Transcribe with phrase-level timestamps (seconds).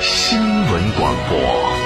[0.00, 1.85] 新闻广播。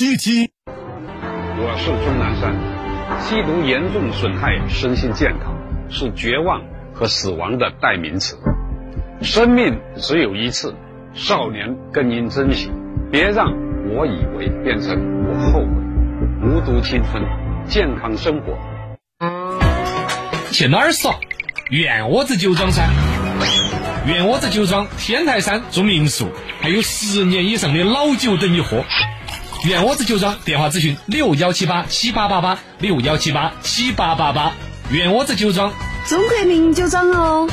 [0.17, 0.51] 七。
[0.65, 2.55] 我是钟南山，
[3.21, 5.55] 吸毒严重损害身心健康，
[5.89, 6.61] 是绝望
[6.93, 8.35] 和死亡的代名词。
[9.21, 10.73] 生命只有一次，
[11.13, 12.71] 少年更应珍惜，
[13.11, 13.47] 别让
[13.93, 15.67] 我以为变成我后悔。
[16.43, 17.23] 无毒青春，
[17.67, 18.57] 健康生活。
[20.51, 21.13] 去哪儿耍？
[21.69, 22.89] 院窝子酒庄噻。
[24.07, 26.27] 院窝子酒庄天台山住民宿，
[26.59, 28.83] 还有十年以上的老酒等你喝。
[29.63, 34.53] 院窝子酒庄电话咨询六幺七八七八八八六幺七八七八八八。
[34.91, 35.71] 院窝子酒庄，
[36.07, 37.47] 中国名酒庄哦。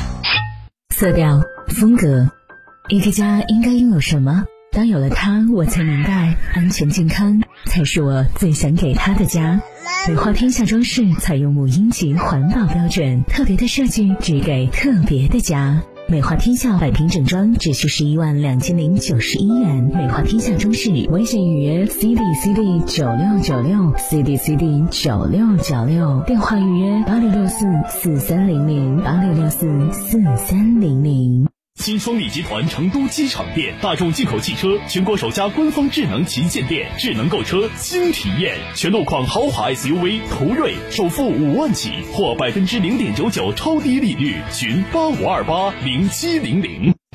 [0.95, 2.31] 色调、风格，
[2.87, 4.45] 一个家应该拥有什么？
[4.71, 9.61] 当有了它，我才明白，安全健康才是我最想给他的家。
[10.07, 15.83] 美化天下装饰采用母婴级环保标准，特别的设计只给特别的家。
[16.09, 19.91] 美化天下百平整装只需十一万两千零九十一元。
[19.93, 31.48] 美化天下装饰微信预约 C D C D 九六九六 C D C D 九六九六，电话预约八六六四四三零零八六六四四三零零。
[31.79, 46.98] 新双利集团成都机场店，大众进口汽车全国首家官方智能旗舰店，智能购车新体验，全路况豪华 SUV 途锐，首付五万起或百分之零点九九超低利率，询八五二八零七零零。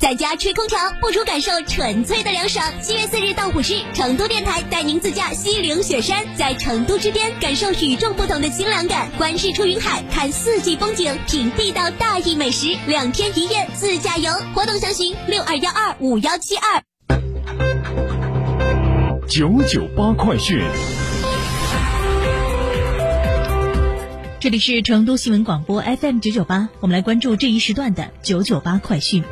[0.00, 2.64] 在家吹空调，不如感受纯粹的凉爽。
[2.80, 14.32] 七月四日到五日，成都电台带您自驾西岭雪山，在成都之巅感受与众不同的清凉感，观日出云海，看四季风景，品地道大邑美食，两天一夜自驾游。
[14.54, 16.82] 活动详询六二幺二五幺七二。
[19.28, 20.62] 九九八快讯。
[24.40, 29.22] 这里是成都新闻广播 FM 九九八，我们来关注这一时段的九九八快讯。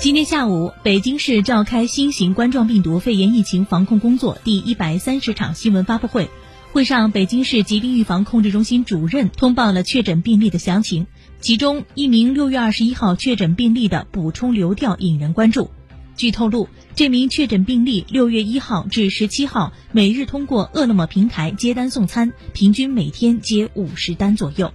[0.00, 6.30] 今天下午，北京市召开新型冠状病毒肺炎疫情防控工作第一百三十场新闻发布会。
[6.72, 11.08] 会上，北京市疾病预防控制中心主任通报了确诊病例的详情，
[11.40, 15.68] 其中一名六月二十一号确诊病例的补充流调引人关注。
[16.14, 24.72] 据透露，这名确诊病例六月一号至十七号每日通过饿了么平台接单送餐，平均每天接五十单左右。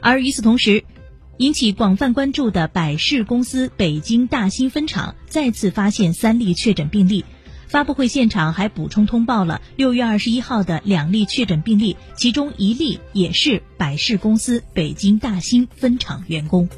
[0.00, 0.84] 而与此同时，
[1.38, 7.24] 引起广泛关注的百事公司北京大兴分厂再次发现三例确诊病例。
[7.66, 16.68] 发布会现场还补充通报了六月二十一号的两例确诊病例，其中一例也是百事公司北京大兴分厂员工。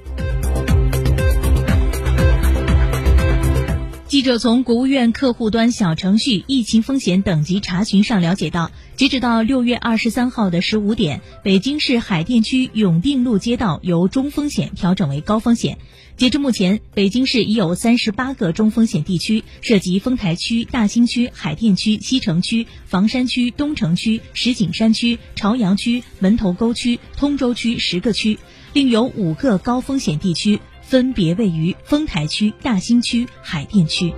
[4.08, 15.78] 记者从国务院客户端小程序疫情风险等级查询上了解到，截止到六月二十三号的十五点，北京市海淀区永定路街道由中风险调整为高风险。
[16.16, 28.38] 截至目前，北京市已有三十八个中风险地区，涉及丰台区、大兴区、海淀区、西城区、房山区、东城区、石景山区、朝阳区、门头沟区、通州区十个区，
[28.72, 30.60] 另有五个高风险地区。
[30.88, 34.14] 分别位于丰台区、大兴区、海淀区。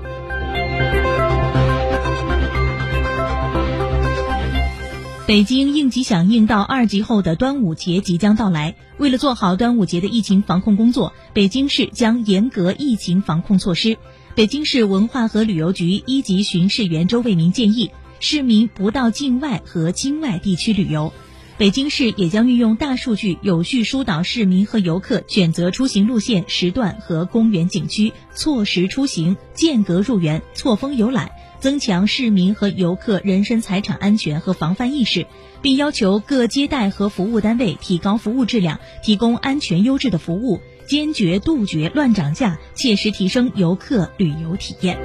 [5.26, 13.97] 北京应急响应到二级后的端午节即将到来，为了做好端午节的疫情防控工作，北京市将严格疫情防控措施。
[14.35, 21.15] 北京市文化和旅游局一级巡视员周卫民建议，市民不到境外和京外地区旅游。
[21.58, 35.26] 北京市也将运用大数据，有序疏导市民和游客选择出行路线、时段和公园景区，错时出行、间隔入园、错峰游览，增强市民和游客人身财产安全和防范意识，
[35.60, 44.96] 并要求各接待和服务单位提高服务质量，提供安全优质的服务，坚决杜绝乱涨价，切实提升游客旅游体验。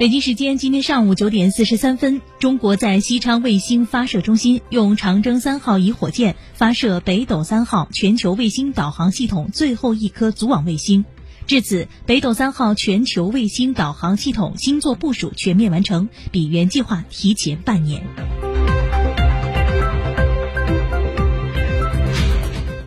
[0.00, 11.04] 北京时间今天上午九点四十三分，中国在西昌卫星发射中心用长征三号乙火箭发射北斗三号全球卫星导航系统最后一颗组网卫星。
[11.46, 18.02] 至此，北斗三号全球卫星导航系统星座部署全面完成，比原计划提前半年。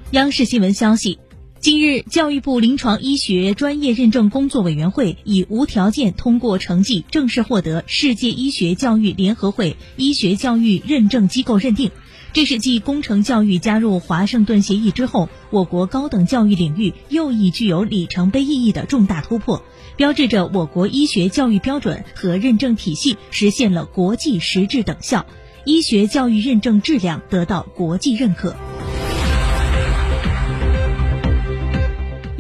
[0.09, 1.19] 央视新闻消息。
[1.63, 11.92] 近日，教育部临床医学专业认证工作委员会以无条件通过成绩正式获得世界医学教育联合会医学教育认证机构认定。
[12.33, 19.63] 这是继工程教育加入华盛顿协议之后，我国高等教育领域又一具有里程碑意义的重大突破，
[19.95, 25.25] 标志着我国医学教育标准和认证体系实现了国际实质等效，
[25.63, 28.54] 医学教育认证质量得到国际认可。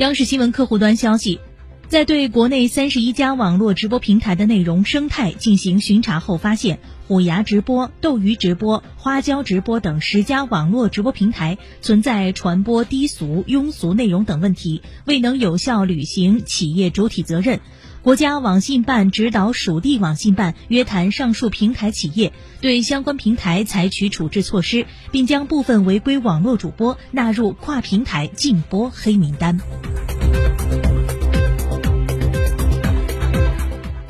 [0.03, 1.39] 央视新闻客户端消息，
[1.87, 17.61] 在对国内三十一家网络直播平台的内容生态进行巡查后，发现虎牙直播、斗鱼直播、花椒直播等十家网络直播平台存在传播低俗、庸俗内容等问题，未能有效履行企业主体责任。
[18.03, 29.57] 国家网信办指导属地网信办约谈上述平台企业，对相关平台采取处置措施，并将部分违规网络主播纳入跨平台禁播黑名单。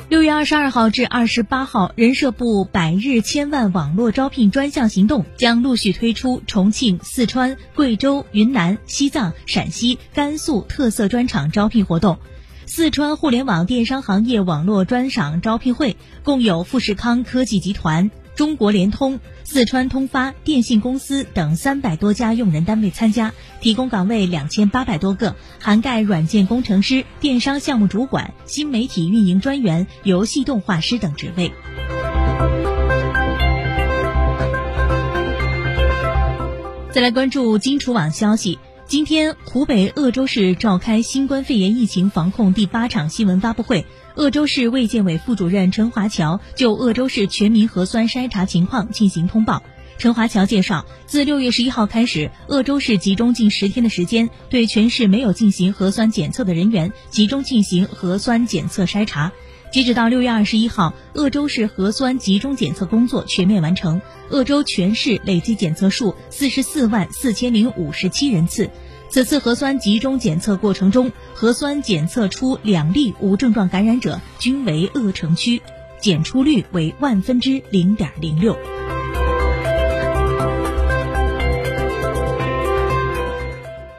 [0.08, 12.18] 六月二十二号至二十八号，人社部百日千万网络招聘专项行动将陆续推出重庆、四川、贵州、云南、西藏、陕西、甘肃特色专场招聘活动。
[12.66, 31.52] 四川互联网电商行业网络专场招聘会共有富士康科技集团、中国联通、四川通发电信公司等三百多家用人单位参加，提供岗位两千八百多个，涵盖软件工程师、电商项目主管、新媒体运营专员、游戏动画师等职位。
[36.90, 38.58] 再来关注金楚网消息。
[38.86, 43.86] 今天，湖北鄂州市召开新冠肺炎疫情防控第八场新闻发布会。
[44.14, 49.62] 鄂州市卫健委副主任陈华侨就鄂州市全民核酸筛查情况进行通报。
[49.96, 59.32] 陈华侨介绍，自六月十一号开始，鄂州市集中近十天的时间，对全市没有进行核酸检测的人员集中进行核酸检测筛查。
[59.74, 64.00] 截止到六月二十一号，鄂州市核酸集中检测工作全面完成。
[64.30, 68.70] 鄂州全市累计检测数四十四万四千零五十七人次。
[69.08, 75.60] 此次核酸集中检测过程中，核酸检测出两例无症状感染者，均为鄂城区，
[75.98, 78.56] 检出率为万分之零点零六。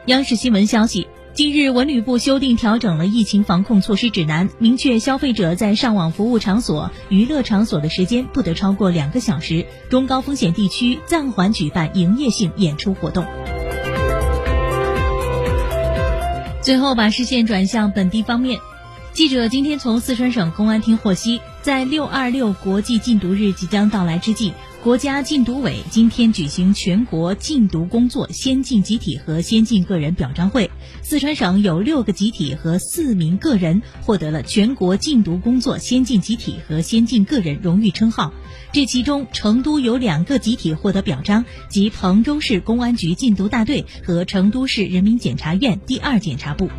[0.06, 1.06] 央视新闻消息。
[1.36, 13.26] 近日，文旅部修订调整了疫情防控措施指南，明确消费者在上网服务场所、娱乐场所的时间不得超过两个小时，中高风险地区暂缓举办营业性演出活动。
[16.62, 18.58] 最后，把视线转向本地方面，
[19.12, 24.54] 记者今天从四川省公安厅获悉，在六二六国际禁毒日即将到来之际。
[24.86, 30.70] 国家禁毒委今天举行全国禁毒工作先进集体和先进个人表彰会，
[31.02, 38.32] 四川省有六个集体和四名个人获得了全国禁毒工作先进集体和先进个人荣誉称号。
[38.70, 46.70] 这其中，成都有两个集体获得表彰，即彭州市公安局禁毒大队和成都市人民检察院第二检察部。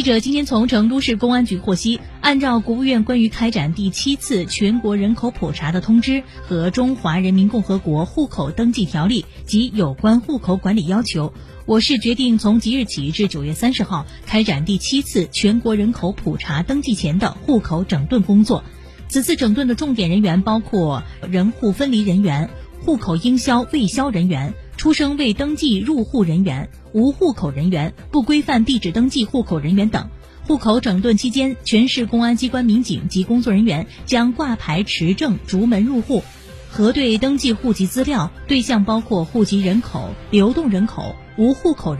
[0.00, 11.34] 记者今天从成都市公安局获悉，按照国务院关于开展第七次全国人口普查的通知和《中华人民共和国户口登记条例》及有关户口管理要求，
[11.66, 18.64] 我市决定从即日起至九月三十号开展第七次全国人口普查登记前的户口整顿工作。
[19.08, 22.48] 此次整顿的重点人员包括人户分离人员、
[22.86, 24.54] 户口应销未销人员。
[24.78, 30.08] 出生未登记入户人员、无户口人员、不规范地址登记户口人员等，
[30.46, 36.22] 户口整顿期间，全市公安机关民警及工作人员将挂牌持证逐门入户，
[36.70, 41.98] 核对登记户籍资料，对象包括户籍人口、流动人口、无户口人。